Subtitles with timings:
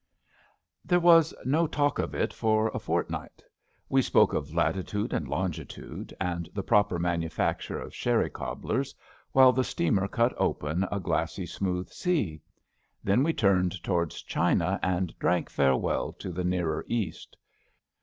[0.87, 3.43] rpHERE was no talk of it for a fortnight.
[3.87, 8.95] We spoke of latitude and longitude and the proper manufacture of sherry cobblers,
[9.31, 12.41] while the steamer cut open a glassy smooth sea.
[13.03, 17.37] Then we turned towards China and drank farewell to the nearer East.